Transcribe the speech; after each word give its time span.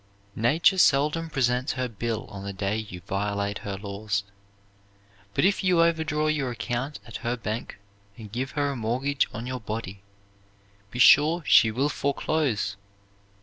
Nature 0.35 0.79
seldom 0.79 1.29
presents 1.29 1.73
her 1.73 1.87
bill 1.87 2.25
on 2.31 2.43
the 2.43 2.51
day 2.51 2.75
you 2.75 3.01
violate 3.01 3.59
her 3.59 3.77
laws. 3.77 4.23
But 5.35 5.45
if 5.45 5.63
you 5.63 5.83
overdraw 5.83 6.25
your 6.25 6.49
account 6.49 6.99
at 7.05 7.17
her 7.17 7.37
bank, 7.37 7.77
and 8.17 8.31
give 8.31 8.49
her 8.53 8.71
a 8.71 8.75
mortgage 8.75 9.27
on 9.31 9.45
your 9.45 9.59
body, 9.59 10.01
be 10.89 10.97
sure 10.97 11.43
she 11.45 11.69
will 11.69 11.87
foreclose. 11.87 12.77